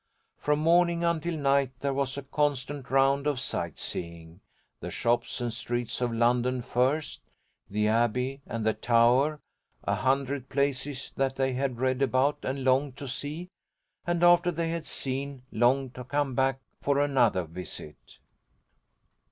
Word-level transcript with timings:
From 0.39 0.57
morning 0.57 1.03
until 1.03 1.37
night 1.37 1.73
there 1.81 1.93
was 1.93 2.17
a 2.17 2.23
constant 2.23 2.89
round 2.89 3.27
of 3.27 3.39
sightseeing. 3.39 4.41
The 4.79 4.89
shops 4.89 5.39
and 5.41 5.53
streets 5.53 6.01
of 6.01 6.11
London 6.11 6.63
first, 6.63 7.21
the 7.69 7.87
Abbey 7.87 8.41
and 8.47 8.65
the 8.65 8.73
Tower, 8.73 9.41
a 9.83 9.93
hundred 9.93 10.49
places 10.49 11.13
that 11.17 11.35
they 11.35 11.53
had 11.53 11.77
read 11.79 12.01
about 12.01 12.39
and 12.41 12.63
longed 12.63 12.97
to 12.97 13.07
see, 13.07 13.49
and 14.07 14.23
after 14.23 14.49
they 14.49 14.71
had 14.71 14.87
seen, 14.87 15.43
longed 15.51 15.93
to 15.93 16.03
come 16.03 16.33
back 16.33 16.57
to 16.61 16.65
for 16.81 16.97
another 16.99 17.43
visit. 17.43 18.17